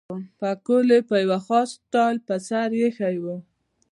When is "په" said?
1.09-1.15